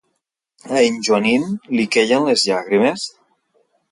A 0.77 0.79
en 0.85 0.95
Joanín 1.07 1.43
li 1.79 1.85
queien 1.97 2.27
les 2.29 2.45
llàgrimes? 2.49 3.07